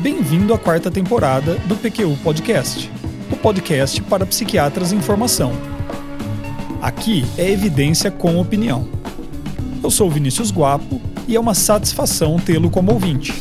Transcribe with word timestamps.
Bem-vindo 0.00 0.54
à 0.54 0.58
quarta 0.58 0.92
temporada 0.92 1.56
do 1.66 1.74
PQU 1.74 2.16
Podcast, 2.22 2.88
o 3.32 3.36
podcast 3.36 4.00
para 4.02 4.24
psiquiatras 4.24 4.92
em 4.92 5.02
formação. 5.02 5.50
Aqui 6.80 7.24
é 7.36 7.50
evidência 7.50 8.08
com 8.08 8.38
opinião. 8.38 8.88
Eu 9.82 9.90
sou 9.90 10.08
Vinícius 10.08 10.52
Guapo 10.52 11.00
e 11.26 11.34
é 11.34 11.40
uma 11.40 11.52
satisfação 11.52 12.38
tê-lo 12.38 12.70
como 12.70 12.92
ouvinte. 12.92 13.32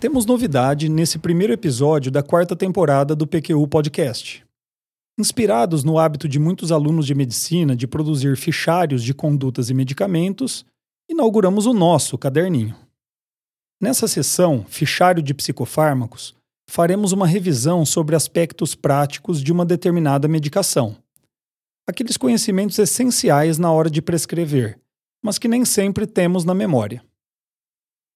Temos 0.00 0.24
novidade 0.24 0.88
nesse 0.88 1.18
primeiro 1.18 1.52
episódio 1.52 2.10
da 2.10 2.22
quarta 2.22 2.56
temporada 2.56 3.14
do 3.14 3.26
PQU 3.26 3.68
Podcast. 3.68 4.42
Inspirados 5.18 5.84
no 5.84 5.98
hábito 5.98 6.26
de 6.26 6.38
muitos 6.38 6.72
alunos 6.72 7.06
de 7.06 7.14
medicina 7.14 7.76
de 7.76 7.86
produzir 7.86 8.38
fichários 8.38 9.04
de 9.04 9.12
condutas 9.12 9.68
e 9.68 9.74
medicamentos, 9.74 10.64
inauguramos 11.10 11.66
o 11.66 11.74
nosso 11.74 12.16
caderninho. 12.16 12.74
Nessa 13.82 14.06
sessão, 14.06 14.64
Fichário 14.64 15.20
de 15.20 15.34
Psicofármacos, 15.34 16.36
faremos 16.70 17.10
uma 17.10 17.26
revisão 17.26 17.84
sobre 17.84 18.14
aspectos 18.14 18.76
práticos 18.76 19.42
de 19.42 19.50
uma 19.50 19.66
determinada 19.66 20.28
medicação. 20.28 20.96
Aqueles 21.84 22.16
conhecimentos 22.16 22.78
essenciais 22.78 23.58
na 23.58 23.72
hora 23.72 23.90
de 23.90 24.00
prescrever, 24.00 24.78
mas 25.20 25.36
que 25.36 25.48
nem 25.48 25.64
sempre 25.64 26.06
temos 26.06 26.44
na 26.44 26.54
memória. 26.54 27.04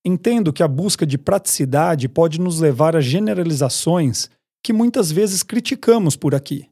Entendo 0.05 0.53
que 0.53 0.63
a 0.63 0.69
busca 0.69 1.05
de 1.05 1.19
praticidade 1.19 2.09
pode 2.09 2.41
nos 2.41 2.61
levar 2.61 2.95
a 2.95 3.01
generalizações 3.01 4.31
que 4.63 4.73
muitas 4.73 5.11
vezes 5.11 5.43
criticamos 5.43 6.15
por 6.15 6.33
aqui. 6.33 6.71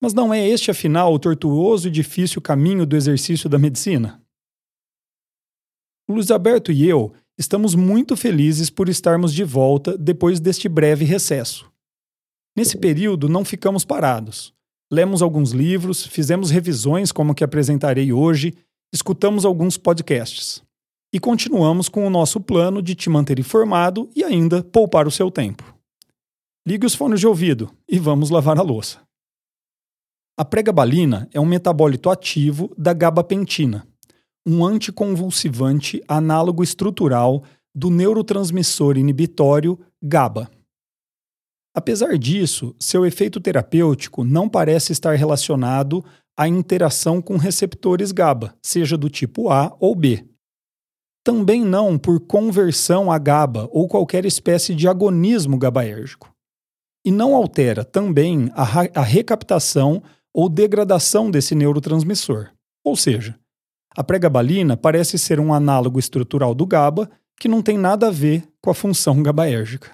Mas 0.00 0.14
não 0.14 0.32
é 0.32 0.48
este, 0.48 0.70
afinal, 0.70 1.12
o 1.12 1.18
tortuoso 1.18 1.88
e 1.88 1.90
difícil 1.90 2.40
caminho 2.40 2.86
do 2.86 2.94
exercício 2.94 3.50
da 3.50 3.58
medicina? 3.58 4.22
Luiz 6.08 6.30
Alberto 6.30 6.70
e 6.70 6.88
eu 6.88 7.12
estamos 7.40 7.74
muito 7.74 8.18
felizes 8.18 8.68
por 8.68 8.86
estarmos 8.86 9.32
de 9.32 9.42
volta 9.44 9.96
depois 9.96 10.38
deste 10.38 10.68
breve 10.68 11.06
recesso. 11.06 11.72
Nesse 12.54 12.76
período, 12.76 13.30
não 13.30 13.46
ficamos 13.46 13.82
parados. 13.82 14.52
Lemos 14.92 15.22
alguns 15.22 15.52
livros, 15.52 16.06
fizemos 16.06 16.50
revisões 16.50 17.10
como 17.10 17.34
que 17.34 17.42
apresentarei 17.42 18.12
hoje, 18.12 18.52
escutamos 18.92 19.46
alguns 19.46 19.78
podcasts. 19.78 20.62
E 21.14 21.18
continuamos 21.18 21.88
com 21.88 22.06
o 22.06 22.10
nosso 22.10 22.42
plano 22.42 22.82
de 22.82 22.94
te 22.94 23.08
manter 23.08 23.38
informado 23.38 24.10
e 24.14 24.22
ainda 24.22 24.62
poupar 24.62 25.06
o 25.06 25.10
seu 25.10 25.30
tempo. 25.30 25.64
Ligue 26.68 26.84
os 26.84 26.94
fones 26.94 27.20
de 27.20 27.26
ouvido 27.26 27.70
e 27.88 27.98
vamos 27.98 28.28
lavar 28.28 28.58
a 28.58 28.62
louça. 28.62 29.00
A 30.38 30.44
pregabalina 30.44 31.26
é 31.32 31.40
um 31.40 31.46
metabólito 31.46 32.10
ativo 32.10 32.70
da 32.76 32.92
gabapentina, 32.92 33.86
um 34.46 34.64
anticonvulsivante 34.64 36.02
análogo 36.08 36.62
estrutural 36.62 37.44
do 37.74 37.90
neurotransmissor 37.90 38.96
inibitório 38.96 39.78
GABA. 40.02 40.50
Apesar 41.74 42.18
disso, 42.18 42.74
seu 42.78 43.06
efeito 43.06 43.40
terapêutico 43.40 44.24
não 44.24 44.48
parece 44.48 44.92
estar 44.92 45.14
relacionado 45.14 46.04
à 46.36 46.48
interação 46.48 47.22
com 47.22 47.36
receptores 47.36 48.10
GABA, 48.10 48.54
seja 48.60 48.96
do 48.96 49.08
tipo 49.08 49.50
A 49.50 49.76
ou 49.78 49.94
B. 49.94 50.24
Também 51.24 51.64
não 51.64 51.98
por 51.98 52.18
conversão 52.20 53.12
a 53.12 53.18
GABA 53.18 53.68
ou 53.70 53.86
qualquer 53.86 54.24
espécie 54.24 54.74
de 54.74 54.88
agonismo 54.88 55.58
GABAérgico. 55.58 56.34
E 57.04 57.12
não 57.12 57.34
altera 57.34 57.84
também 57.84 58.50
a, 58.52 58.64
a 59.00 59.02
recaptação 59.02 60.02
ou 60.34 60.48
degradação 60.48 61.30
desse 61.30 61.54
neurotransmissor. 61.54 62.50
Ou 62.84 62.96
seja, 62.96 63.38
a 63.96 64.04
pregabalina 64.04 64.76
parece 64.76 65.18
ser 65.18 65.40
um 65.40 65.52
análogo 65.52 65.98
estrutural 65.98 66.54
do 66.54 66.64
GABA 66.64 67.10
que 67.38 67.48
não 67.48 67.62
tem 67.62 67.76
nada 67.76 68.08
a 68.08 68.10
ver 68.10 68.44
com 68.60 68.70
a 68.70 68.74
função 68.74 69.20
GABAérgica. 69.22 69.90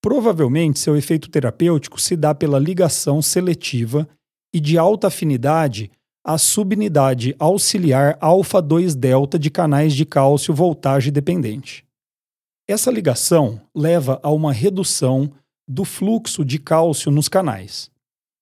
Provavelmente 0.00 0.78
seu 0.78 0.96
efeito 0.96 1.30
terapêutico 1.30 2.00
se 2.00 2.16
dá 2.16 2.34
pela 2.34 2.58
ligação 2.58 3.22
seletiva 3.22 4.08
e 4.52 4.60
de 4.60 4.78
alta 4.78 5.08
afinidade 5.08 5.90
à 6.24 6.38
subunidade 6.38 7.34
auxiliar 7.38 8.16
alfa-2-delta 8.20 9.38
de 9.38 9.50
canais 9.50 9.94
de 9.94 10.04
cálcio 10.04 10.54
voltagem 10.54 11.12
dependente. 11.12 11.84
Essa 12.68 12.90
ligação 12.90 13.60
leva 13.74 14.20
a 14.22 14.30
uma 14.30 14.52
redução 14.52 15.32
do 15.68 15.84
fluxo 15.84 16.44
de 16.44 16.58
cálcio 16.58 17.10
nos 17.10 17.28
canais 17.28 17.90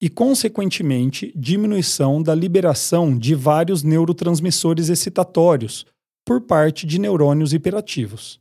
e, 0.05 0.09
consequentemente, 0.11 1.33
diminuição 1.35 2.23
da 2.23 2.35
liberação 2.35 3.19
de 3.19 3.35
vários 3.35 3.83
neurotransmissores 3.83 4.91
excitatórios 4.91 5.87
por 6.27 6.43
parte 6.43 6.87
de 6.87 6.99
neurônios 6.99 7.55
hiperativos. 7.55 8.39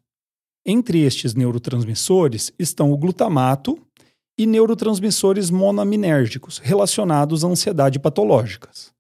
Entre 0.66 1.00
estes 1.00 1.34
neurotransmissores 1.34 2.52
estão 2.60 2.92
o 2.92 2.98
glutamato 2.98 3.80
e 4.38 4.46
neurotransmissores 4.46 5.50
monaminérgicos 5.50 6.58
relacionados 6.58 7.46
à 7.46 7.48
ansiedade 7.48 7.98
patológicas. 7.98 8.92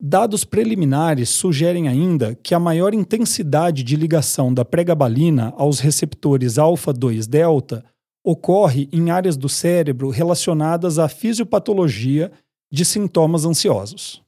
Dados 0.00 0.42
preliminares 0.42 1.28
sugerem 1.28 1.86
ainda 1.86 2.34
que 2.36 2.54
a 2.54 2.58
maior 2.58 2.94
intensidade 2.94 3.82
de 3.82 3.94
ligação 3.94 4.54
da 4.54 4.64
pregabalina 4.64 5.52
aos 5.58 5.80
receptores 5.80 6.56
alfa-2-delta 6.56 7.84
ocorre 8.24 8.88
em 8.90 9.10
áreas 9.10 9.36
do 9.36 9.48
cérebro 9.48 10.08
relacionadas 10.08 10.98
à 10.98 11.08
fisiopatologia 11.08 12.32
de 12.72 12.84
sintomas 12.84 13.44
ansiosos. 13.44 14.24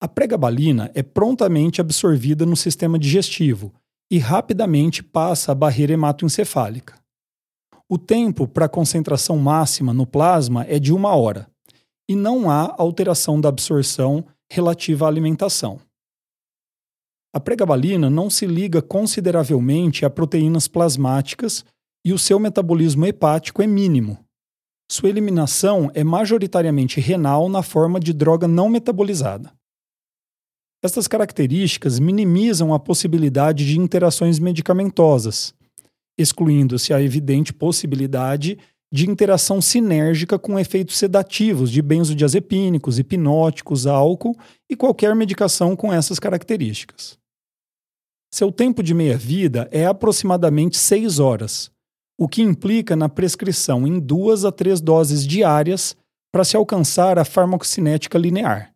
A 0.00 0.06
pregabalina 0.06 0.90
é 0.94 1.02
prontamente 1.02 1.80
absorvida 1.80 2.46
no 2.46 2.56
sistema 2.56 2.98
digestivo 2.98 3.72
e 4.10 4.18
rapidamente 4.18 5.02
passa 5.02 5.50
a 5.50 5.54
barreira 5.54 5.94
hematoencefálica. 5.94 6.94
O 7.88 7.98
tempo 7.98 8.46
para 8.46 8.66
a 8.66 8.68
concentração 8.68 9.36
máxima 9.38 9.92
no 9.92 10.06
plasma 10.06 10.64
é 10.68 10.78
de 10.78 10.92
uma 10.92 11.14
hora, 11.16 11.50
e 12.08 12.14
não 12.14 12.50
há 12.50 12.74
alteração 12.78 13.40
da 13.40 13.48
absorção 13.48 14.24
relativa 14.50 15.06
à 15.06 15.08
alimentação. 15.08 15.80
A 17.34 17.40
pregabalina 17.40 18.08
não 18.08 18.30
se 18.30 18.46
liga 18.46 18.80
consideravelmente 18.80 20.04
a 20.04 20.10
proteínas 20.10 20.68
plasmáticas 20.68 21.64
e 22.04 22.12
o 22.12 22.18
seu 22.18 22.38
metabolismo 22.38 23.04
hepático 23.06 23.60
é 23.60 23.66
mínimo. 23.66 24.24
Sua 24.88 25.08
eliminação 25.08 25.90
é 25.94 26.04
majoritariamente 26.04 27.00
renal 27.00 27.48
na 27.48 27.60
forma 27.60 27.98
de 27.98 28.12
droga 28.12 28.46
não 28.46 28.68
metabolizada. 28.68 29.52
Estas 30.80 31.08
características 31.08 31.98
minimizam 31.98 32.72
a 32.72 32.78
possibilidade 32.78 33.66
de 33.66 33.80
interações 33.80 34.38
medicamentosas, 34.38 35.52
excluindo-se 36.16 36.94
a 36.94 37.02
evidente 37.02 37.52
possibilidade 37.52 38.58
de 38.92 39.10
interação 39.10 39.60
sinérgica 39.60 40.38
com 40.38 40.56
efeitos 40.56 40.96
sedativos 40.96 41.72
de 41.72 41.82
benzodiazepínicos, 41.82 43.00
hipnóticos, 43.00 43.88
álcool 43.88 44.38
e 44.70 44.76
qualquer 44.76 45.16
medicação 45.16 45.74
com 45.74 45.92
essas 45.92 46.20
características. 46.20 47.23
Seu 48.34 48.50
tempo 48.50 48.82
de 48.82 48.92
meia-vida 48.92 49.68
é 49.70 49.86
aproximadamente 49.86 50.76
6 50.76 51.20
horas, 51.20 51.70
o 52.18 52.26
que 52.26 52.42
implica 52.42 52.96
na 52.96 53.08
prescrição 53.08 53.86
em 53.86 54.00
duas 54.00 54.44
a 54.44 54.50
três 54.50 54.80
doses 54.80 55.24
diárias 55.24 55.96
para 56.32 56.42
se 56.42 56.56
alcançar 56.56 57.16
a 57.16 57.24
farmacocinética 57.24 58.18
linear. 58.18 58.74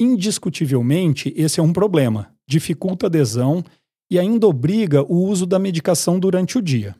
Indiscutivelmente, 0.00 1.34
esse 1.36 1.58
é 1.58 1.62
um 1.64 1.72
problema, 1.72 2.32
dificulta 2.48 3.06
a 3.06 3.08
adesão 3.08 3.64
e 4.08 4.20
ainda 4.20 4.46
obriga 4.46 5.02
o 5.02 5.16
uso 5.16 5.44
da 5.44 5.58
medicação 5.58 6.16
durante 6.16 6.56
o 6.56 6.62
dia. 6.62 6.94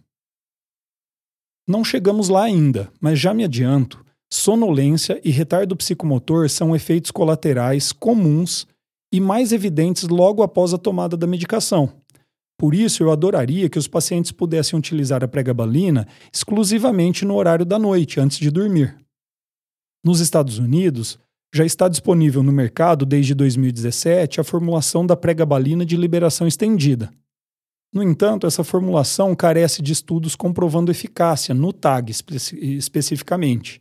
Não 1.68 1.84
chegamos 1.84 2.28
lá 2.28 2.42
ainda, 2.42 2.92
mas 3.00 3.16
já 3.16 3.32
me 3.32 3.44
adianto: 3.44 4.04
sonolência 4.28 5.20
e 5.22 5.30
retardo 5.30 5.76
psicomotor 5.76 6.50
são 6.50 6.74
efeitos 6.74 7.12
colaterais 7.12 7.92
comuns 7.92 8.66
e 9.12 9.20
mais 9.20 9.52
evidentes 9.52 10.08
logo 10.08 10.42
após 10.42 10.72
a 10.74 10.78
tomada 10.78 11.16
da 11.16 11.26
medicação. 11.26 11.92
Por 12.58 12.74
isso, 12.74 13.02
eu 13.02 13.12
adoraria 13.12 13.68
que 13.68 13.78
os 13.78 13.86
pacientes 13.86 14.32
pudessem 14.32 14.76
utilizar 14.78 15.22
a 15.22 15.28
pregabalina 15.28 16.08
exclusivamente 16.32 17.24
no 17.24 17.36
horário 17.36 17.64
da 17.64 17.78
noite, 17.78 18.18
antes 18.18 18.38
de 18.38 18.50
dormir. 18.50 18.96
Nos 20.04 20.18
Estados 20.20 20.58
Unidos, 20.58 21.18
já 21.54 21.64
está 21.64 21.88
disponível 21.88 22.42
no 22.42 22.52
mercado 22.52 23.06
desde 23.06 23.34
2017 23.34 24.40
a 24.40 24.44
formulação 24.44 25.06
da 25.06 25.16
pregabalina 25.16 25.86
de 25.86 25.96
liberação 25.96 26.46
estendida. 26.46 27.10
No 27.92 28.02
entanto, 28.02 28.46
essa 28.46 28.62
formulação 28.62 29.34
carece 29.34 29.80
de 29.80 29.92
estudos 29.92 30.36
comprovando 30.36 30.90
eficácia 30.90 31.54
no 31.54 31.72
TAG 31.72 32.10
espe 32.10 32.36
especificamente, 32.76 33.80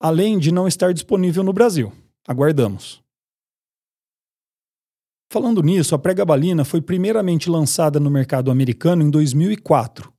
além 0.00 0.38
de 0.38 0.52
não 0.52 0.68
estar 0.68 0.92
disponível 0.92 1.42
no 1.42 1.52
Brasil. 1.52 1.92
Aguardamos. 2.28 3.02
Falando 5.32 5.62
nisso, 5.62 5.94
a 5.94 5.98
pregabalina 5.98 6.62
foi 6.62 6.82
primeiramente 6.82 7.48
lançada 7.48 7.98
no 7.98 8.10
mercado 8.10 8.50
americano 8.50 9.02
em 9.02 9.08
2004 9.08 10.12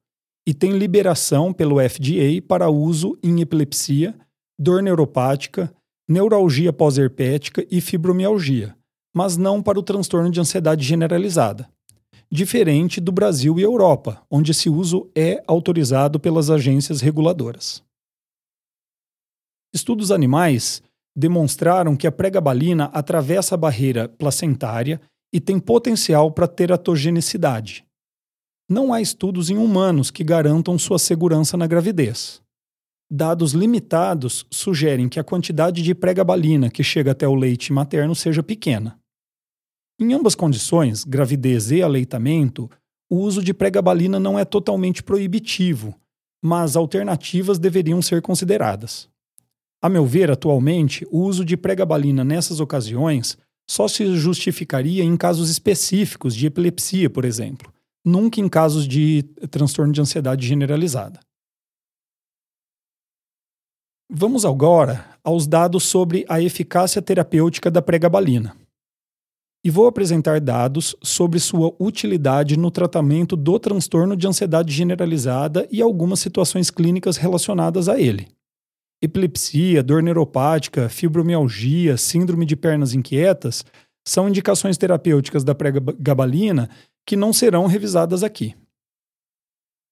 e 0.44 0.56
tem 0.56 0.71
liberação 0.71 1.54
pelo 1.54 1.75
FDA 1.88 2.42
para 2.48 2.71
uso 2.71 3.15
em 3.21 3.39
epilepsia, 3.39 4.18
dor 4.60 4.81
neuropática, 4.81 5.71
neuralgia 6.10 6.74
pós-herpética 6.74 7.63
e 7.69 7.80
fibromialgia, 7.80 8.75
mas 9.15 9.38
não 9.38 9.62
para 9.62 9.77
o 9.77 9.83
transtorno 9.83 10.31
de 10.31 10.39
ansiedade 10.39 10.83
generalizada, 10.83 11.69
diferente 12.31 13.00
do 13.00 13.12
Brasil 13.12 13.59
e 13.59 13.62
Europa, 13.62 14.25
onde 14.31 14.50
esse 14.50 14.68
uso 14.68 15.12
é 15.16 15.44
autorizado 15.45 16.19
pelas 16.19 16.50
agências 16.50 17.01
reguladoras. 17.01 17.83
Estudos 19.71 20.09
animais 20.09 20.81
demonstraram 21.15 21.95
que 21.95 22.07
a 22.07 22.12
pregabalina 22.12 22.86
atravessa 22.86 23.56
a 23.56 23.57
barreira 23.57 24.10
placentária 24.10 25.00
e 25.33 25.39
tem 25.39 25.60
potencial 25.60 26.31
para 26.31 26.48
teratogenicidade. 26.48 27.86
Não 28.69 28.94
há 28.94 29.01
estudos 29.01 29.50
em 29.50 29.57
humanos 29.57 30.10
que 30.10 30.24
garantam 30.24 30.77
sua 30.80 30.98
segurança 30.98 31.57
na 31.57 31.68
gravidez. 31.68 32.42
Dados 33.12 33.54
limitados 33.54 34.45
sugerem 34.50 35.07
que 35.07 35.19
a 35.19 35.24
quantidade 35.24 35.83
de 35.83 35.94
pregabalina 35.94 36.69
que 36.69 36.83
chega 36.83 37.12
até 37.12 37.27
o 37.27 37.36
leite 37.36 37.71
materno 37.71 38.16
seja 38.16 38.42
pequena. 38.42 38.98
Em 40.00 40.13
ambas 40.13 40.33
condições, 40.33 41.04
gravidez 41.04 41.69
e 41.69 41.83
aleitamento, 41.83 42.69
o 43.09 43.18
uso 43.18 43.44
de 43.44 43.54
pregabalina 43.54 44.19
não 44.19 44.39
é 44.39 44.45
totalmente 44.45 45.04
proibitivo, 45.04 45.94
mas 46.44 46.75
alternativas 46.75 47.59
deveriam 47.59 48.01
ser 48.01 48.21
consideradas. 48.21 49.07
A 49.83 49.89
meu 49.89 50.06
ver, 50.06 50.31
atualmente, 50.31 51.06
o 51.12 51.19
uso 51.19 51.44
de 51.44 51.57
pregabalina 51.57 52.24
nessas 52.24 52.62
ocasiões 52.62 53.38
só 53.69 53.85
se 53.85 54.15
justificaria 54.15 55.03
em 55.03 55.18
casos 55.18 55.50
específicos 55.50 56.33
de 56.33 56.47
epilepsia, 56.47 57.09
por 57.09 57.25
exemplo, 57.25 57.69
nunca 58.06 58.39
em 58.39 58.47
casos 58.47 58.88
de 58.88 59.24
transtorno 59.51 59.91
de 59.91 60.00
ansiedade 60.00 60.47
generalizada. 60.47 61.19
Vamos 64.09 64.45
agora 64.45 65.18
aos 65.21 65.45
dados 65.45 65.83
sobre 65.83 66.24
a 66.30 66.41
eficácia 66.41 67.01
terapêutica 67.01 67.69
da 67.69 67.81
pregabalina. 67.81 68.56
E 69.65 69.69
vou 69.69 69.85
apresentar 69.85 70.39
dados 70.39 70.95
sobre 71.03 71.41
sua 71.41 71.75
utilidade 71.77 72.56
no 72.56 72.71
tratamento 72.71 73.35
do 73.35 73.59
transtorno 73.59 74.15
de 74.15 74.27
ansiedade 74.27 74.71
generalizada 74.71 75.68
e 75.69 75.81
algumas 75.81 76.21
situações 76.21 76.71
clínicas 76.71 77.18
relacionadas 77.18 77.89
a 77.89 78.00
ele 78.00 78.30
epilepsia, 79.04 79.84
dor 79.84 80.02
neuropática, 80.02 80.88
fibromialgia, 80.88 81.98
síndrome 81.98 82.46
de 82.46 82.56
pernas 82.56 82.94
inquietas 82.94 83.66
são 84.08 84.30
indicações 84.30 84.78
terapêuticas 84.78 85.44
da 85.44 85.54
pregabalina 85.54 86.70
que 87.06 87.18
não 87.18 87.34
serão 87.34 87.68
revisadas 87.68 88.24
aqui. 88.24 88.56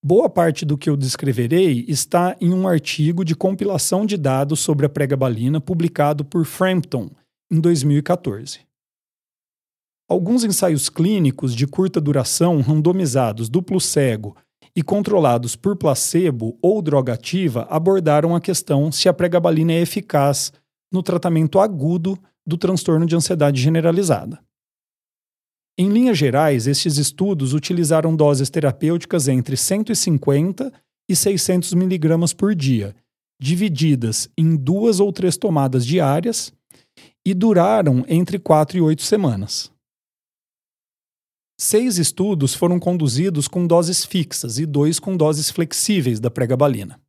Boa 0.04 0.30
parte 0.30 0.66
do 0.66 0.78
que 0.78 0.90
eu 0.90 0.96
descreverei 0.96 1.86
está 1.88 2.36
em 2.40 2.54
um 2.54 2.68
artigo 2.68 3.24
de 3.24 3.36
compilação 3.36 4.06
de 4.06 4.18
dados 4.18 4.62
sobre 4.62 4.86
a 4.86 4.90
pregabalina 4.90 5.60
publicado 5.60 6.24
por 6.24 6.46
Frampton 6.46 7.12
em 7.52 7.60
2014. 7.60 8.62
Alguns 10.10 10.44
ensaios 10.44 10.90
clínicos 10.90 11.54
de 11.54 11.68
curta 11.68 12.02
duração 12.02 12.62
randomizados 12.62 13.50
duplo 13.50 13.80
cego 13.80 14.36
e 14.75 14.81
controlados 14.81 15.56
por 15.56 15.75
placebo 15.75 16.57
ou 16.62 16.81
droga 16.81 17.13
ativa 17.13 17.68
abordaram 17.69 18.35
a 18.35 18.41
questão 18.41 18.91
se 18.91 19.09
a 19.09 19.13
pregabalina 19.13 19.73
é 19.73 19.81
eficaz 19.81 20.53
no 20.91 21.03
tratamento 21.03 21.59
agudo 21.59 22.18
do 22.45 22.57
transtorno 22.57 23.06
de 23.06 23.15
ansiedade 23.15 23.62
generalizada. 23.62 24.39
Em 25.77 25.89
linhas 25.89 26.18
gerais, 26.18 26.68
estes 26.68 26.97
estudos 26.97 27.53
utilizaram 27.53 28.15
doses 28.15 28.50
terapêuticas 28.50 29.27
entre 29.27 29.56
150 29.56 30.71
e 31.09 31.15
600 31.15 31.74
mg 31.74 32.35
por 32.35 32.53
dia, 32.53 32.95
divididas 33.39 34.29
em 34.38 34.56
duas 34.56 35.00
ou 35.00 35.12
três 35.12 35.38
tomadas 35.38 35.85
diárias, 35.85 36.53
e 37.25 37.33
duraram 37.33 38.03
entre 38.07 38.38
4 38.38 38.77
e 38.77 38.81
8 38.81 39.01
semanas. 39.01 39.71
Seis 41.63 42.00
estudos 42.00 42.56
foram 42.56 42.80
conduzidos 42.80 43.48
com 43.48 43.68
doses 43.68 44.04
fixas 44.04 44.58
e 44.58 44.66
dois 44.66 44.98
com 44.98 45.16
doses 45.16 45.52
flexíveis 45.52 46.19
da 46.19 46.31
pregabalina. 46.31 47.00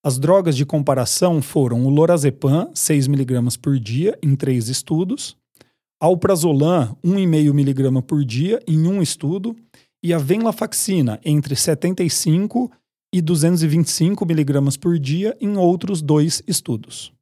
As 0.00 0.16
drogas 0.16 0.56
de 0.56 0.64
comparação 0.64 1.42
foram 1.42 1.84
o 1.84 1.90
lorazepam, 1.90 2.70
6mg 2.72 3.58
por 3.58 3.80
dia, 3.80 4.16
em 4.22 4.36
três 4.36 4.68
estudos, 4.68 5.36
alprazolam, 6.00 6.96
1,5mg 7.04 8.00
por 8.02 8.24
dia, 8.24 8.62
em 8.64 8.86
um 8.86 9.02
estudo, 9.02 9.56
e 10.00 10.14
a 10.14 10.18
venlafaxina, 10.18 11.18
entre 11.24 11.56
75 11.56 12.70
e 13.12 13.20
225mg 13.20 14.78
por 14.78 15.00
dia, 15.00 15.36
em 15.40 15.56
outros 15.56 16.00
dois 16.00 16.44
estudos. 16.46 17.12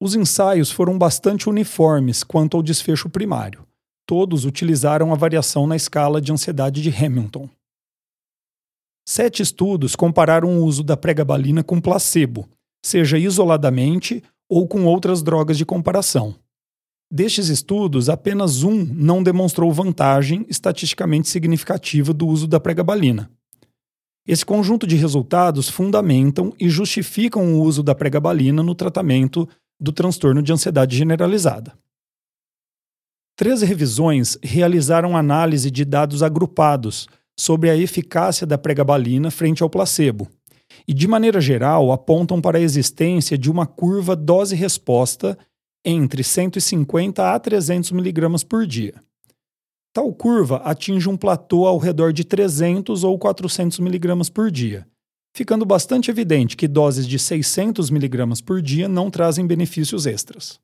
Os 0.00 0.14
ensaios 0.14 0.70
foram 0.70 0.96
bastante 0.96 1.50
uniformes 1.50 2.24
quanto 2.24 2.56
ao 2.56 2.62
desfecho 2.62 3.10
primário 3.10 3.68
todos 4.10 4.44
utilizaram 4.44 5.12
a 5.12 5.14
variação 5.14 5.68
na 5.68 5.76
escala 5.76 6.20
de 6.20 6.32
ansiedade 6.32 6.82
de 6.82 6.90
Hamilton. 6.90 7.48
Sete 9.08 9.40
estudos 9.40 9.94
compararam 9.94 10.58
o 10.58 10.64
uso 10.64 10.82
da 10.82 10.96
pregabalina 10.96 11.62
com 11.62 11.80
placebo, 11.80 12.48
seja 12.84 13.16
isoladamente 13.16 14.20
ou 14.48 14.66
com 14.66 14.84
outras 14.84 15.22
drogas 15.22 15.56
de 15.56 15.64
comparação. 15.64 16.34
Destes 17.08 17.46
estudos, 17.46 18.08
apenas 18.08 18.64
um 18.64 18.84
não 18.84 19.22
demonstrou 19.22 19.72
vantagem 19.72 20.44
estatisticamente 20.48 21.28
significativa 21.28 22.12
do 22.12 22.26
uso 22.26 22.48
da 22.48 22.58
pregabalina. 22.58 23.30
Esse 24.26 24.44
conjunto 24.44 24.88
de 24.88 24.96
resultados 24.96 25.68
fundamentam 25.68 26.52
e 26.58 26.68
justificam 26.68 27.54
o 27.54 27.62
uso 27.62 27.80
da 27.80 27.94
pregabalina 27.94 28.60
no 28.60 28.74
tratamento 28.74 29.48
do 29.80 29.92
transtorno 29.92 30.42
de 30.42 30.52
ansiedade 30.52 30.96
generalizada. 30.96 31.78
Três 33.40 33.62
revisões 33.62 34.36
realizaram 34.42 35.16
análise 35.16 35.70
de 35.70 35.82
dados 35.82 36.22
agrupados 36.22 37.08
sobre 37.34 37.70
a 37.70 37.74
eficácia 37.74 38.46
da 38.46 38.58
pregabalina 38.58 39.30
frente 39.30 39.62
ao 39.62 39.70
placebo 39.70 40.28
e, 40.86 40.92
de 40.92 41.08
maneira 41.08 41.40
geral, 41.40 41.90
apontam 41.90 42.38
para 42.38 42.58
a 42.58 42.60
existência 42.60 43.38
de 43.38 43.50
uma 43.50 43.64
curva 43.64 44.14
dose-resposta 44.14 45.38
entre 45.82 46.22
150 46.22 47.34
a 47.34 47.40
300 47.40 47.92
mg 47.92 48.44
por 48.44 48.66
dia. 48.66 49.02
Tal 49.94 50.12
curva 50.12 50.56
atinge 50.56 51.08
um 51.08 51.16
platô 51.16 51.66
ao 51.66 51.78
redor 51.78 52.12
de 52.12 52.24
300 52.24 53.04
ou 53.04 53.18
400 53.18 53.78
mg 53.78 54.30
por 54.30 54.50
dia, 54.50 54.86
ficando 55.34 55.64
bastante 55.64 56.10
evidente 56.10 56.58
que 56.58 56.68
doses 56.68 57.08
de 57.08 57.18
600 57.18 57.88
mg 57.88 58.42
por 58.44 58.60
dia 58.60 58.86
não 58.86 59.10
trazem 59.10 59.46
benefícios 59.46 60.04
extras. 60.04 60.60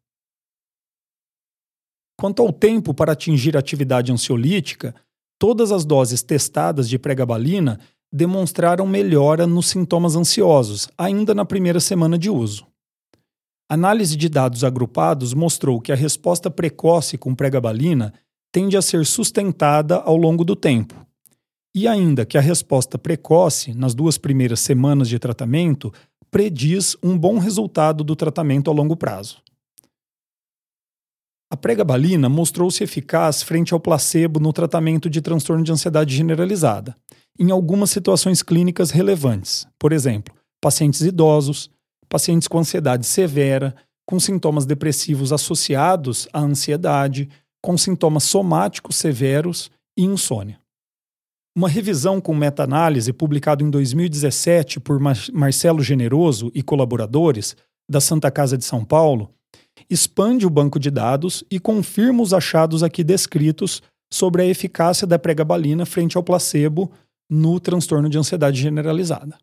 Quanto 2.16 2.42
ao 2.42 2.52
tempo 2.52 2.94
para 2.94 3.12
atingir 3.12 3.56
a 3.56 3.60
atividade 3.60 4.10
ansiolítica, 4.10 4.94
todas 5.38 5.70
as 5.70 5.84
doses 5.84 6.22
testadas 6.22 6.88
de 6.88 6.98
pregabalina 6.98 7.78
demonstraram 8.12 8.86
melhora 8.86 9.46
nos 9.46 9.66
sintomas 9.66 10.16
ansiosos, 10.16 10.88
ainda 10.96 11.34
na 11.34 11.44
primeira 11.44 11.80
semana 11.80 12.16
de 12.16 12.30
uso. 12.30 12.66
Análise 13.68 14.16
de 14.16 14.28
dados 14.28 14.62
agrupados 14.62 15.34
mostrou 15.34 15.80
que 15.80 15.92
a 15.92 15.96
resposta 15.96 16.50
precoce 16.50 17.18
com 17.18 17.34
pregabalina 17.34 18.14
tende 18.52 18.76
a 18.76 18.82
ser 18.82 19.04
sustentada 19.04 19.96
ao 19.96 20.16
longo 20.16 20.44
do 20.44 20.54
tempo. 20.54 20.94
E 21.74 21.86
ainda 21.86 22.24
que 22.24 22.38
a 22.38 22.40
resposta 22.40 22.96
precoce, 22.96 23.74
nas 23.74 23.94
duas 23.94 24.16
primeiras 24.16 24.60
semanas 24.60 25.08
de 25.08 25.18
tratamento, 25.18 25.92
prediz 26.30 26.96
um 27.02 27.18
bom 27.18 27.38
resultado 27.38 28.02
do 28.02 28.16
tratamento 28.16 28.70
a 28.70 28.72
longo 28.72 28.96
prazo. 28.96 29.42
A 31.50 31.56
pregabalina 31.56 32.28
mostrou-se 32.28 32.82
eficaz 32.82 33.42
frente 33.42 33.72
ao 33.72 33.78
placebo 33.78 34.40
no 34.40 34.52
tratamento 34.52 35.08
de 35.08 35.20
transtorno 35.20 35.62
de 35.62 35.70
ansiedade 35.70 36.14
generalizada, 36.14 36.96
em 37.38 37.50
algumas 37.50 37.90
situações 37.90 38.42
clínicas 38.42 38.90
relevantes, 38.90 39.66
por 39.78 39.92
exemplo, 39.92 40.34
pacientes 40.60 41.02
idosos, 41.02 41.70
pacientes 42.08 42.48
com 42.48 42.58
ansiedade 42.58 43.06
severa, 43.06 43.74
com 44.04 44.18
sintomas 44.18 44.66
depressivos 44.66 45.32
associados 45.32 46.28
à 46.32 46.40
ansiedade, 46.40 47.28
com 47.62 47.76
sintomas 47.76 48.24
somáticos 48.24 48.96
severos 48.96 49.70
e 49.96 50.04
insônia. 50.04 50.60
Uma 51.56 51.68
revisão 51.68 52.20
com 52.20 52.34
meta-análise 52.34 53.12
publicada 53.12 53.62
em 53.62 53.70
2017 53.70 54.78
por 54.78 55.00
Marcelo 55.32 55.82
Generoso 55.82 56.50
e 56.54 56.62
colaboradores 56.62 57.56
da 57.88 58.00
Santa 58.00 58.30
Casa 58.30 58.58
de 58.58 58.64
São 58.64 58.84
Paulo 58.84 59.30
expande 59.88 60.46
o 60.46 60.50
banco 60.50 60.78
de 60.78 60.90
dados 60.90 61.44
e 61.50 61.60
confirma 61.60 62.22
os 62.22 62.32
achados 62.32 62.82
aqui 62.82 63.04
descritos 63.04 63.82
sobre 64.12 64.42
a 64.42 64.46
eficácia 64.46 65.06
da 65.06 65.18
pregabalina 65.18 65.84
frente 65.84 66.16
ao 66.16 66.22
placebo 66.22 66.90
no 67.30 67.58
transtorno 67.58 68.08
de 68.08 68.18
ansiedade 68.18 68.60
generalizada. 68.60 69.38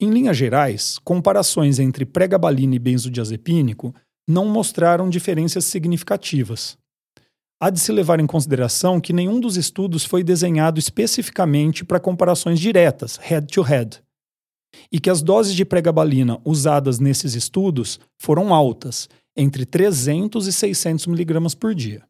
Em 0.00 0.10
linhas 0.10 0.36
gerais, 0.36 0.98
comparações 0.98 1.78
entre 1.78 2.04
pregabalina 2.04 2.74
e 2.74 2.78
benzodiazepínico 2.78 3.94
não 4.28 4.46
mostraram 4.46 5.08
diferenças 5.08 5.64
significativas. 5.64 6.76
Há 7.60 7.70
de 7.70 7.78
se 7.78 7.92
levar 7.92 8.18
em 8.20 8.26
consideração 8.26 9.00
que 9.00 9.12
nenhum 9.12 9.38
dos 9.38 9.56
estudos 9.56 10.04
foi 10.04 10.24
desenhado 10.24 10.78
especificamente 10.78 11.84
para 11.84 12.00
comparações 12.00 12.58
diretas, 12.58 13.16
head-to-head. 13.18 13.98
-head. 13.98 14.04
E 14.90 15.00
que 15.00 15.10
as 15.10 15.22
doses 15.22 15.54
de 15.54 15.64
pregabalina 15.64 16.40
usadas 16.44 16.98
nesses 16.98 17.34
estudos 17.34 17.98
foram 18.18 18.54
altas, 18.54 19.08
entre 19.36 19.64
300 19.64 20.46
e 20.46 20.52
600 20.52 21.06
miligramas 21.06 21.54
por 21.54 21.74
dia. 21.74 22.02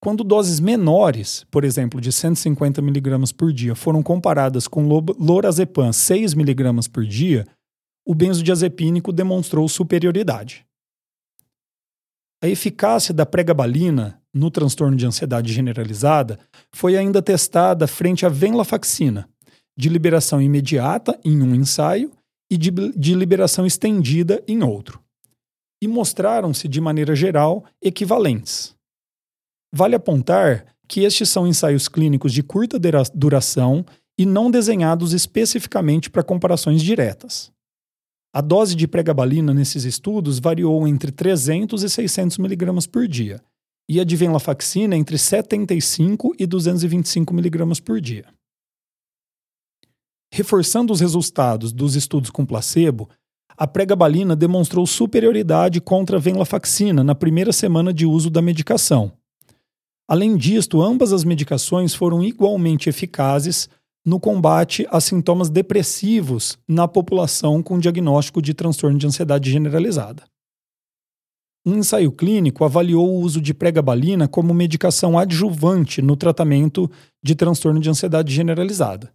Quando 0.00 0.22
doses 0.22 0.60
menores, 0.60 1.46
por 1.50 1.64
exemplo, 1.64 1.98
de 2.00 2.12
150 2.12 2.82
miligramas 2.82 3.32
por 3.32 3.50
dia, 3.52 3.74
foram 3.74 4.02
comparadas 4.02 4.68
com 4.68 4.86
lorazepam 5.18 5.90
6 5.92 6.34
miligramas 6.34 6.86
por 6.86 7.06
dia, 7.06 7.46
o 8.06 8.14
benzodiazepínico 8.14 9.10
demonstrou 9.10 9.66
superioridade. 9.66 10.66
A 12.42 12.48
eficácia 12.48 13.14
da 13.14 13.24
pregabalina 13.24 14.20
no 14.34 14.50
transtorno 14.50 14.94
de 14.94 15.06
ansiedade 15.06 15.50
generalizada 15.50 16.38
foi 16.70 16.98
ainda 16.98 17.22
testada 17.22 17.86
frente 17.86 18.26
à 18.26 18.28
venlafaxina, 18.28 19.26
de 19.76 19.88
liberação 19.88 20.40
imediata 20.40 21.18
em 21.24 21.42
um 21.42 21.54
ensaio 21.54 22.12
e 22.50 22.56
de, 22.56 22.70
de 22.70 23.14
liberação 23.14 23.66
estendida 23.66 24.42
em 24.46 24.62
outro. 24.62 25.02
E 25.82 25.88
mostraram-se, 25.88 26.68
de 26.68 26.80
maneira 26.80 27.14
geral, 27.14 27.64
equivalentes. 27.82 28.74
Vale 29.72 29.94
apontar 29.94 30.66
que 30.88 31.00
estes 31.00 31.28
são 31.28 31.46
ensaios 31.46 31.88
clínicos 31.88 32.32
de 32.32 32.42
curta 32.42 32.78
duração 33.14 33.84
e 34.18 34.24
não 34.24 34.50
desenhados 34.50 35.12
especificamente 35.12 36.08
para 36.08 36.22
comparações 36.22 36.82
diretas. 36.82 37.52
A 38.32 38.40
dose 38.40 38.74
de 38.74 38.86
pregabalina 38.86 39.54
nesses 39.54 39.84
estudos 39.84 40.38
variou 40.38 40.86
entre 40.86 41.10
300 41.10 41.82
e 41.82 41.88
600 41.88 42.38
mg 42.38 42.88
por 42.88 43.06
dia, 43.06 43.40
e 43.88 44.00
a 44.00 44.04
de 44.04 44.16
venlafaxina 44.16 44.96
entre 44.96 45.18
75 45.18 46.34
e 46.38 46.46
225 46.46 47.32
mg 47.32 47.82
por 47.82 48.00
dia. 48.00 48.26
Reforçando 50.36 50.92
os 50.92 50.98
resultados 50.98 51.72
dos 51.72 51.94
estudos 51.94 52.28
com 52.28 52.44
placebo, 52.44 53.08
a 53.56 53.68
pregabalina 53.68 54.34
demonstrou 54.34 54.84
superioridade 54.84 55.80
contra 55.80 56.16
a 56.16 56.20
venlafaxina 56.20 57.04
na 57.04 57.14
primeira 57.14 57.52
semana 57.52 57.94
de 57.94 58.04
uso 58.04 58.28
da 58.28 58.42
medicação. 58.42 59.12
Além 60.08 60.36
disto, 60.36 60.82
ambas 60.82 61.12
as 61.12 61.22
medicações 61.22 61.94
foram 61.94 62.20
igualmente 62.20 62.88
eficazes 62.88 63.68
no 64.04 64.18
combate 64.18 64.84
a 64.90 65.00
sintomas 65.00 65.48
depressivos 65.48 66.58
na 66.66 66.88
população 66.88 67.62
com 67.62 67.78
diagnóstico 67.78 68.42
de 68.42 68.54
transtorno 68.54 68.98
de 68.98 69.06
ansiedade 69.06 69.48
generalizada. 69.48 70.24
Um 71.64 71.76
ensaio 71.76 72.10
clínico 72.10 72.64
avaliou 72.64 73.08
o 73.08 73.20
uso 73.20 73.40
de 73.40 73.54
pregabalina 73.54 74.26
como 74.26 74.52
medicação 74.52 75.16
adjuvante 75.16 76.02
no 76.02 76.16
tratamento 76.16 76.90
de 77.22 77.36
transtorno 77.36 77.78
de 77.78 77.88
ansiedade 77.88 78.34
generalizada. 78.34 79.14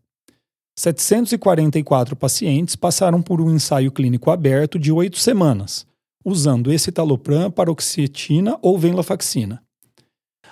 744 0.80 2.16
pacientes 2.16 2.74
passaram 2.74 3.22
por 3.22 3.42
um 3.42 3.54
ensaio 3.54 3.92
clínico 3.92 4.32
aberto 4.32 4.80
de 4.80 4.94
oito 4.94 5.18
semanas, 5.18 5.86
usando 6.24 6.72
escitalopram, 6.72 7.52
paroxetina 7.52 8.58
ou 8.62 8.80
venlafaxina. 8.80 9.62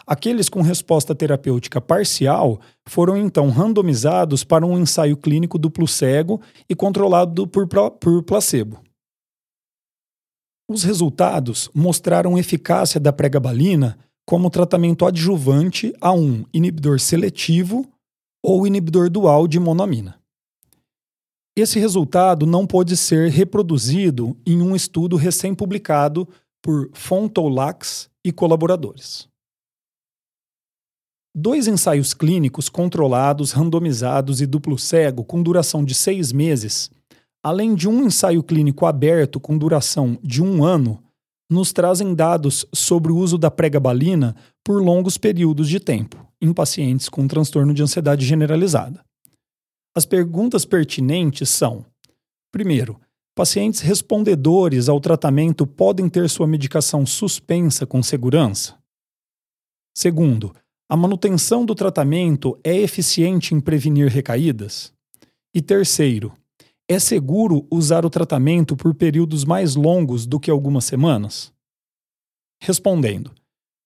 Aqueles 0.05 0.49
com 0.49 0.61
resposta 0.61 1.15
terapêutica 1.15 1.79
parcial 1.79 2.59
foram 2.85 3.15
então 3.15 3.49
randomizados 3.49 4.43
para 4.43 4.65
um 4.65 4.77
ensaio 4.77 5.15
clínico 5.15 5.57
duplo 5.57 5.87
cego 5.87 6.41
e 6.69 6.75
controlado 6.75 7.47
por, 7.47 7.65
por 7.65 8.21
placebo. 8.23 8.81
Os 10.69 10.83
resultados 10.83 11.69
mostraram 11.73 12.37
eficácia 12.37 12.99
da 12.99 13.13
pregabalina 13.13 13.97
como 14.25 14.49
tratamento 14.49 15.05
adjuvante 15.05 15.93
a 16.01 16.11
um 16.11 16.43
inibidor 16.53 16.99
seletivo 16.99 17.89
ou 18.43 18.67
inibidor 18.67 19.09
dual 19.09 19.47
de 19.47 19.57
monoamina. 19.57 20.16
Esse 21.57 21.79
resultado 21.79 22.45
não 22.45 22.67
pôde 22.67 22.95
ser 22.95 23.31
reproduzido 23.31 24.37
em 24.45 24.61
um 24.61 24.75
estudo 24.75 25.15
recém-publicado 25.15 26.27
por 26.61 26.87
Fontolax 26.93 28.11
e 28.23 28.31
colaboradores. 28.31 29.27
Dois 31.35 31.67
ensaios 31.67 32.13
clínicos 32.13 32.69
controlados, 32.69 33.53
randomizados 33.53 34.39
e 34.39 34.45
duplo 34.45 34.77
cego 34.77 35.23
com 35.23 35.41
duração 35.41 35.83
de 35.83 35.95
seis 35.95 36.31
meses, 36.31 36.91
além 37.43 37.73
de 37.73 37.89
um 37.89 38.05
ensaio 38.05 38.43
clínico 38.43 38.85
aberto 38.85 39.39
com 39.39 39.57
duração 39.57 40.19
de 40.21 40.43
um 40.43 40.63
ano, 40.63 41.03
nos 41.49 41.73
trazem 41.73 42.13
dados 42.13 42.67
sobre 42.71 43.11
o 43.11 43.17
uso 43.17 43.35
da 43.35 43.49
pregabalina 43.49 44.35
por 44.63 44.79
longos 44.79 45.17
períodos 45.17 45.67
de 45.67 45.79
tempo 45.79 46.23
em 46.39 46.53
pacientes 46.53 47.09
com 47.09 47.27
transtorno 47.27 47.73
de 47.73 47.81
ansiedade 47.81 48.23
generalizada. 48.23 49.06
As 49.97 50.05
perguntas 50.05 50.63
pertinentes 50.63 51.49
são: 51.49 51.83
primeiro, 52.51 53.01
pacientes 53.33 53.79
respondedores 53.79 54.89
ao 54.89 55.01
tratamento 55.01 55.65
podem 55.65 56.07
ter 56.07 56.29
sua 56.29 56.45
medicação 56.45 57.03
suspensa 57.03 57.83
com 57.83 58.03
segurança? 58.03 58.77
Segundo, 59.97 60.53
a 60.87 60.95
manutenção 60.95 61.65
do 61.65 61.73
tratamento 61.73 62.59
é 62.63 62.77
eficiente 62.77 63.55
em 63.55 63.59
prevenir 63.59 64.07
recaídas? 64.07 64.93
E 65.51 65.63
terceiro, 65.63 66.31
é 66.87 66.99
seguro 66.99 67.65
usar 67.71 68.05
o 68.05 68.09
tratamento 68.11 68.77
por 68.77 68.93
períodos 68.93 69.43
mais 69.45 69.73
longos 69.73 70.27
do 70.27 70.39
que 70.39 70.51
algumas 70.51 70.85
semanas? 70.85 71.51
Respondendo, 72.61 73.31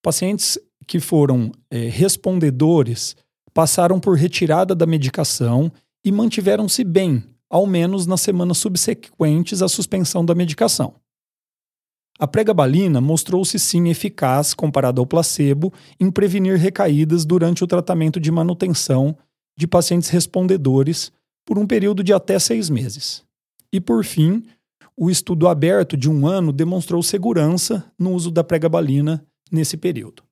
pacientes 0.03 0.59
que 0.85 0.99
foram 0.99 1.53
é, 1.69 1.87
respondedores 1.87 3.15
passaram 3.53 3.97
por 3.97 4.17
retirada 4.17 4.75
da 4.75 4.85
medicação 4.85 5.71
e 6.03 6.11
mantiveram-se 6.11 6.83
bem, 6.83 7.23
ao 7.49 7.67
menos 7.67 8.05
nas 8.05 8.21
semanas 8.21 8.57
subsequentes 8.57 9.61
à 9.61 9.67
suspensão 9.67 10.25
da 10.25 10.33
medicação. 10.33 10.95
A 12.17 12.27
pregabalina 12.27 13.01
mostrou-se 13.01 13.57
sim 13.57 13.89
eficaz, 13.89 14.53
comparado 14.53 15.01
ao 15.01 15.07
placebo, 15.07 15.73
em 15.99 16.11
prevenir 16.11 16.57
recaídas 16.57 17.25
durante 17.25 17.63
o 17.63 17.67
tratamento 17.67 18.19
de 18.19 18.31
manutenção 18.31 19.17
de 19.57 19.67
pacientes 19.67 20.09
respondedores 20.09 21.11
por 21.45 21.57
um 21.57 21.65
período 21.65 22.03
de 22.03 22.13
até 22.13 22.37
seis 22.37 22.69
meses. 22.69 23.23
E, 23.73 23.81
por 23.81 24.05
fim, 24.05 24.43
o 24.95 25.09
estudo 25.09 25.47
aberto 25.47 25.97
de 25.97 26.09
um 26.09 26.27
ano 26.27 26.51
demonstrou 26.51 27.01
segurança 27.01 27.91
no 27.97 28.13
uso 28.13 28.29
da 28.29 28.43
pregabalina 28.43 29.25
nesse 29.51 29.75
período. 29.75 30.23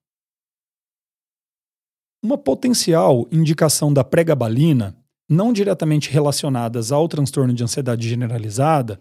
Uma 2.22 2.38
potencial 2.38 3.28
indicação 3.32 3.92
da 3.92 4.04
pregabalina, 4.04 4.96
não 5.30 5.54
diretamente 5.54 6.10
relacionadas 6.10 6.92
ao 6.92 7.08
transtorno 7.08 7.54
de 7.54 7.64
ansiedade 7.64 8.10
generalizada, 8.10 9.00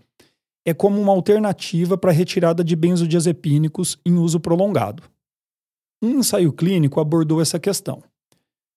é 0.66 0.74
como 0.74 1.00
uma 1.00 1.12
alternativa 1.12 1.96
para 1.96 2.10
a 2.10 2.14
retirada 2.14 2.62
de 2.62 2.76
benzodiazepínicos 2.76 3.98
em 4.04 4.18
uso 4.18 4.38
prolongado. 4.38 5.02
Um 6.02 6.18
ensaio 6.18 6.52
clínico 6.52 7.00
abordou 7.00 7.40
essa 7.40 7.58
questão. 7.58 8.02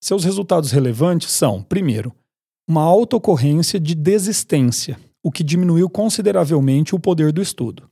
Seus 0.02 0.24
resultados 0.24 0.72
relevantes 0.72 1.32
são, 1.32 1.62
primeiro, 1.62 2.16
uma 2.68 2.82
alta 2.82 3.18
ocorrência 3.18 3.80
de 3.80 3.94
desistência, 3.94 4.98
o 5.22 5.30
que 5.30 5.44
diminuiu 5.44 5.90
consideravelmente 5.90 6.96
o 6.96 7.00
poder 7.00 7.34
do 7.34 7.42
estudo. 7.42 7.91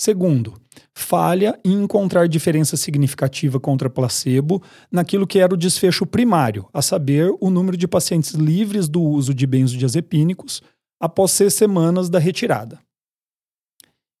Segundo, 0.00 0.54
falha 0.94 1.60
em 1.62 1.74
encontrar 1.82 2.26
diferença 2.26 2.74
significativa 2.74 3.60
contra 3.60 3.90
placebo 3.90 4.62
naquilo 4.90 5.26
que 5.26 5.38
era 5.38 5.52
o 5.52 5.58
desfecho 5.58 6.06
primário, 6.06 6.66
a 6.72 6.80
saber, 6.80 7.30
o 7.38 7.50
número 7.50 7.76
de 7.76 7.86
pacientes 7.86 8.32
livres 8.32 8.88
do 8.88 9.02
uso 9.02 9.34
de 9.34 9.46
benzodiazepínicos 9.46 10.62
após 10.98 11.32
seis 11.32 11.52
semanas 11.52 12.08
da 12.08 12.18
retirada. 12.18 12.80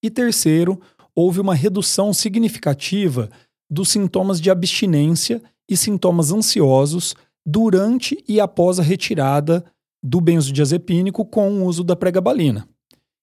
E 0.04 0.10
terceiro, 0.10 0.78
houve 1.14 1.40
uma 1.40 1.54
redução 1.54 2.12
significativa 2.12 3.30
dos 3.70 3.88
sintomas 3.88 4.38
de 4.38 4.50
abstinência 4.50 5.42
e 5.66 5.78
sintomas 5.78 6.30
ansiosos 6.30 7.14
durante 7.46 8.22
e 8.28 8.38
após 8.38 8.78
a 8.78 8.82
retirada 8.82 9.64
do 10.04 10.20
benzodiazepínico 10.20 11.24
com 11.24 11.50
o 11.50 11.64
uso 11.64 11.82
da 11.82 11.96
pregabalina. 11.96 12.68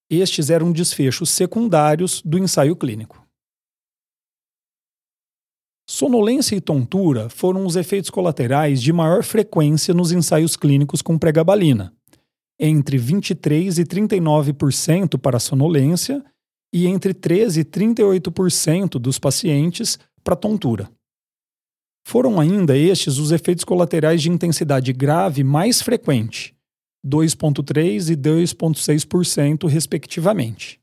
Estes 0.10 0.50
eram 0.50 0.72
desfechos 0.72 1.30
secundários 1.30 2.22
do 2.24 2.38
ensaio 2.38 2.76
clínico. 2.76 3.28
Sonolência 5.90 6.56
e 6.56 6.62
tontura 6.62 7.30
foram 7.30 7.66
os 7.66 7.76
efeitos 7.76 8.10
colaterais 8.10 8.82
de 8.82 8.92
maior 8.92 9.24
frequência 9.24 9.94
nos 9.94 10.12
ensaios 10.12 10.58
clínicos 10.58 11.02
com 11.02 11.18
pregabalina, 11.18 11.94
entre 12.60 12.98
23 12.98 13.78
e 13.78 13.86
39% 13.86 15.18
para 15.18 15.40
sonolência 15.40 16.24
e 16.74 16.88
entre 16.88 17.14
13 17.14 17.62
e 17.62 17.66
38% 17.66 19.00
dos 19.00 19.18
pacientes 19.18 19.98
para 20.24 20.36
tontura. 20.36 20.90
Foram 22.06 22.40
ainda 22.40 22.78
estes 22.78 23.18
os 23.18 23.32
efeitos 23.32 23.64
colaterais 23.64 24.22
de 24.22 24.30
intensidade 24.30 24.92
grave 24.92 25.44
mais 25.44 25.82
frequente, 25.82 26.57
2,3% 27.06 28.10
e 28.10 28.16
2,6%, 28.16 29.68
respectivamente. 29.68 30.80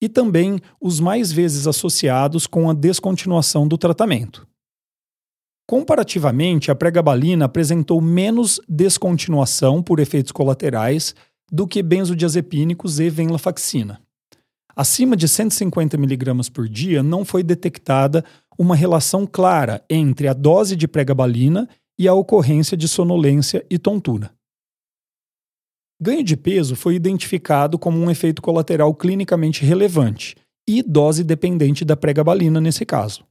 E 0.00 0.08
também 0.08 0.60
os 0.80 1.00
mais 1.00 1.30
vezes 1.30 1.66
associados 1.66 2.46
com 2.46 2.70
a 2.70 2.74
descontinuação 2.74 3.68
do 3.68 3.76
tratamento. 3.76 4.46
Comparativamente, 5.66 6.70
a 6.70 6.74
pregabalina 6.74 7.44
apresentou 7.44 8.00
menos 8.00 8.60
descontinuação 8.68 9.82
por 9.82 10.00
efeitos 10.00 10.32
colaterais 10.32 11.14
do 11.52 11.66
que 11.66 11.82
benzodiazepínicos 11.82 12.98
e 12.98 13.08
venlafaxina. 13.08 14.00
Acima 14.74 15.16
de 15.16 15.28
150 15.28 15.96
mg 15.96 16.50
por 16.50 16.68
dia 16.68 17.02
não 17.02 17.24
foi 17.24 17.42
detectada 17.42 18.24
uma 18.58 18.74
relação 18.74 19.26
clara 19.26 19.84
entre 19.88 20.26
a 20.26 20.32
dose 20.32 20.74
de 20.74 20.88
pregabalina 20.88 21.68
e 21.98 22.08
a 22.08 22.14
ocorrência 22.14 22.76
de 22.76 22.88
sonolência 22.88 23.64
e 23.70 23.78
tontura. 23.78 24.32
Ganho 26.00 26.24
de 26.24 26.36
peso 26.36 26.74
foi 26.74 26.94
identificado 26.94 27.78
como 27.78 27.98
um 27.98 28.10
efeito 28.10 28.40
colateral 28.40 28.94
clinicamente 28.94 29.64
relevante 29.64 30.34
e 30.66 30.82
dose 30.82 31.22
dependente 31.22 31.84
da 31.84 31.96
pregabalina 31.96 32.60
nesse 32.60 32.86
caso. 32.86 33.24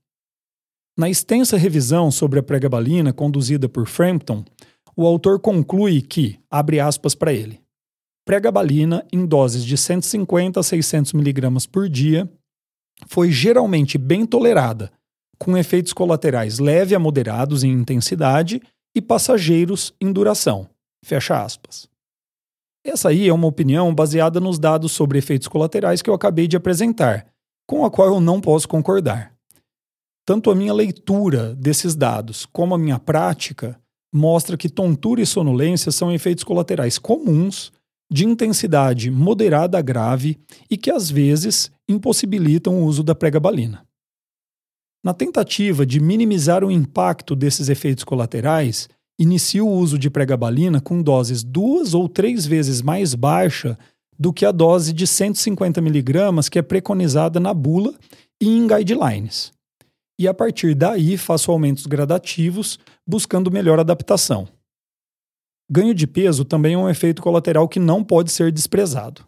Na 0.98 1.10
extensa 1.10 1.58
revisão 1.58 2.12
sobre 2.12 2.40
a 2.40 2.44
pregabalina 2.44 3.12
conduzida 3.12 3.68
por 3.68 3.88
Frampton, 3.88 4.44
o 4.96 5.08
autor 5.08 5.40
conclui 5.40 6.02
que, 6.02 6.38
abre 6.52 6.80
aspas 6.80 7.16
para 7.16 7.34
ele, 7.34 7.60
pregabalina 8.26 9.04
em 9.12 9.26
doses 9.26 9.66
de 9.66 9.78
150 9.78 10.60
a 10.60 10.64
600 10.64 11.14
mg 11.14 11.68
por 11.70 11.90
dia 11.90 12.30
foi 13.08 13.32
geralmente 13.32 13.98
bem 13.98 14.26
tolerada, 14.26 14.92
com 15.40 15.58
efeitos 15.58 15.94
colaterais 15.94 16.60
leve 16.60 16.94
a 16.94 17.00
moderados 17.00 17.64
em 17.64 17.72
intensidade 17.72 18.62
e 18.94 19.02
passageiros 19.02 19.94
em 20.02 20.12
duração. 20.12 20.70
Fecha 21.04 21.42
aspas. 21.42 21.88
Essa 22.90 23.10
aí 23.10 23.28
é 23.28 23.34
uma 23.34 23.46
opinião 23.46 23.94
baseada 23.94 24.40
nos 24.40 24.58
dados 24.58 24.92
sobre 24.92 25.20
efeitos 25.20 25.48
colaterais 25.48 26.02
que 26.02 26.10
eu 26.10 26.14
acabei 26.14 26.48
de 26.48 26.58
apresentar, 26.58 27.28
com 27.68 27.86
a 27.86 27.92
qual 27.92 28.08
eu 28.08 28.20
não 28.20 28.42
posso 28.42 28.68
concordar. 28.68 29.32
Tanto 30.26 30.50
a 30.50 30.56
minha 30.56 30.74
leitura 30.74 31.56
desses 31.56 31.96
dados 31.96 32.48
como 32.48 32.74
a 32.74 32.80
minha 32.80 32.98
prática 32.98 33.80
mostra 34.14 34.58
que 34.58 34.68
tontura 34.68 35.22
e 35.22 35.26
sonolência 35.26 35.92
são 35.92 36.12
efeitos 36.12 36.44
colaterais 36.44 36.98
comuns 36.98 37.72
de 38.12 38.26
intensidade 38.26 39.12
moderada 39.12 39.78
a 39.78 39.82
grave 39.82 40.40
e 40.68 40.76
que 40.76 40.90
às 40.90 41.12
vezes 41.12 41.72
impossibilitam 41.88 42.82
o 42.82 42.86
uso 42.86 43.04
da 43.04 43.14
pregabalina. 43.14 43.86
Na 45.04 45.14
tentativa 45.14 45.86
de 45.86 46.00
minimizar 46.00 46.64
o 46.64 46.72
impacto 46.72 47.36
desses 47.36 47.70
efeitos 47.70 48.04
colaterais, 48.04 48.90
inicia 49.20 49.64
o 49.64 49.70
uso 49.70 50.00
de 50.00 50.10
pregabalina 50.10 50.80
com 50.80 51.04
doses 51.04 51.44
duas 51.44 51.94
ou 51.94 52.08
três 52.08 52.46
vezes 52.46 52.82
mais 52.82 53.14
baixa 53.14 53.78
do 54.18 54.32
que 54.32 54.46
a 54.46 54.52
dose 54.52 54.94
de 54.94 55.06
150 55.06 55.80
mg 55.82 56.50
que 56.50 56.58
é 56.58 56.62
preconizada 56.62 57.40
na 57.40 57.54
bula 57.54 57.94
e 58.42 58.48
em 58.48 58.66
guidelines. 58.66 59.52
E 60.18 60.28
a 60.28 60.34
partir 60.34 60.74
daí 60.74 61.18
faço 61.18 61.52
aumentos 61.52 61.86
gradativos, 61.86 62.80
buscando 63.06 63.52
melhor 63.52 63.80
adaptação. 63.80 64.48
Ganho 65.70 65.94
de 65.94 66.08
peso 66.08 66.44
também 66.44 66.74
é 66.74 66.78
um 66.78 66.90
efeito 66.90 67.22
colateral 67.22 67.68
que 67.68 67.80
não 67.80 68.04
pode 68.04 68.32
ser 68.32 68.52
desprezado. 68.52 69.26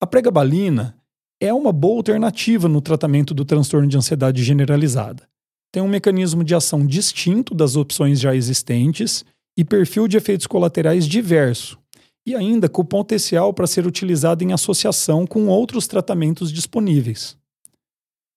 A 0.00 0.06
pregabalina 0.06 0.96
é 1.40 1.52
uma 1.52 1.72
boa 1.72 1.96
alternativa 1.96 2.68
no 2.68 2.80
tratamento 2.80 3.34
do 3.34 3.44
transtorno 3.44 3.88
de 3.88 3.96
ansiedade 3.96 4.42
generalizada. 4.42 5.28
Tem 5.72 5.82
um 5.82 5.88
mecanismo 5.88 6.42
de 6.42 6.54
ação 6.54 6.86
distinto 6.86 7.54
das 7.54 7.76
opções 7.76 8.18
já 8.18 8.34
existentes 8.34 9.24
e 9.56 9.64
perfil 9.64 10.08
de 10.08 10.16
efeitos 10.16 10.46
colaterais 10.46 11.06
diverso, 11.06 11.78
e 12.26 12.34
ainda 12.34 12.68
com 12.68 12.84
potencial 12.84 13.52
para 13.52 13.66
ser 13.66 13.86
utilizado 13.86 14.44
em 14.44 14.52
associação 14.52 15.26
com 15.26 15.46
outros 15.46 15.86
tratamentos 15.86 16.52
disponíveis. 16.52 17.36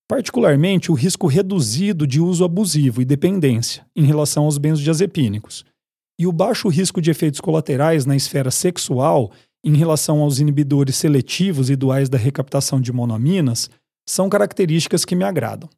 Particularmente 0.10 0.92
o 0.92 0.94
risco 0.94 1.28
reduzido 1.28 2.06
de 2.06 2.20
uso 2.20 2.44
abusivo 2.44 3.02
e 3.02 3.06
dependência 3.06 3.86
em 3.96 4.04
relação 4.04 4.44
aos 4.44 4.58
benzodiazepínicos, 4.58 5.64
e 6.20 6.28
o 6.28 6.32
baixo 6.32 6.68
risco 6.68 7.02
de 7.02 7.10
efeitos 7.10 7.40
colaterais 7.40 8.06
na 8.06 8.16
esfera 8.16 8.52
sexual 8.52 9.32
em 9.64 9.76
relação 9.76 10.20
aos 10.20 10.40
inibidores 10.40 10.96
seletivos 10.96 11.70
e 11.70 11.76
duais 11.76 12.10
da 12.10 12.18
recaptação 12.18 12.82
de 12.82 12.92
monoaminas 12.92 13.70
são 14.08 14.28
características 14.28 15.06
que 15.06 15.16
me 15.16 15.24
agradam. 15.24 15.70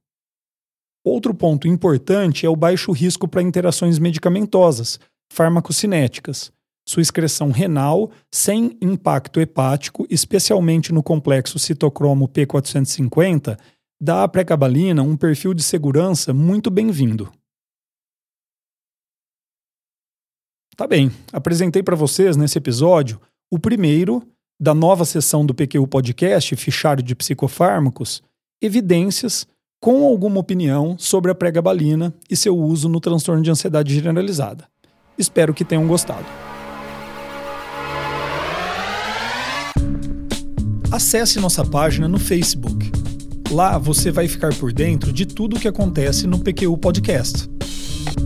Outro 1.04 1.34
ponto 1.34 1.68
importante 1.68 2.46
é 2.46 2.50
o 2.50 2.56
baixo 2.56 2.92
risco 2.92 3.28
para 3.28 3.42
interações 3.42 4.00
medicamentosas, 4.00 5.00
farmacocinéticas, 5.32 6.52
sua 6.88 7.02
excreção 7.02 7.52
renal 7.52 8.12
sem 8.32 8.78
impacto 8.82 9.40
hepático, 9.40 10.06
especialmente 10.10 10.94
no 10.94 11.04
complexo 11.04 11.60
citocromo 11.60 12.28
P450, 12.28 13.58
dá 14.02 14.24
à 14.24 14.28
precabalina 14.28 15.02
um 15.02 15.16
perfil 15.16 15.54
de 15.54 15.64
segurança 15.64 16.34
muito 16.34 16.70
bem-vindo. 16.70 17.32
Tá 20.76 20.88
bem, 20.88 21.12
apresentei 21.32 21.84
para 21.84 21.96
vocês 21.96 22.36
nesse 22.36 22.58
episódio 22.58 23.22
o 23.52 23.60
primeiro 23.60 24.28
da 24.60 24.74
nova 24.74 25.06
sessão 25.06 25.46
do 25.46 25.54
PQU 25.54 25.88
Podcast, 25.88 26.56
Fichário 26.56 27.04
de 27.04 27.16
Psicofármacos, 27.16 28.24
evidências 28.62 29.48
com 29.84 30.04
alguma 30.06 30.40
opinião 30.40 30.96
sobre 30.98 31.30
a 31.30 31.36
pregabalina 31.36 32.14
e 32.30 32.38
seu 32.38 32.58
uso 32.58 32.88
no 32.88 33.02
transtorno 33.02 33.44
de 33.44 33.52
ansiedade 33.52 33.94
generalizada. 33.94 34.64
Espero 35.18 35.54
que 35.54 35.66
tenham 35.66 35.86
gostado. 35.86 36.24
Acesse 40.90 41.38
nossa 41.38 41.66
página 41.66 42.08
no 42.08 42.18
Facebook. 42.18 42.94
Lá 43.52 43.78
você 43.78 44.10
vai 44.10 44.30
ficar 44.30 44.56
por 44.56 44.72
dentro 44.72 45.12
de 45.12 45.26
tudo 45.26 45.58
o 45.58 45.60
que 45.60 45.68
acontece 45.68 46.28
no 46.28 46.40
PQU 46.40 46.78
Podcast 46.78 47.50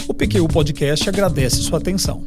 O 0.07 0.13
PQU 0.13 0.47
Podcast 0.47 1.07
agradece 1.07 1.57
sua 1.57 1.77
atenção. 1.77 2.23